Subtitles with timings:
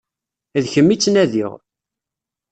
[0.63, 1.51] D kemm i ttnadiɣ.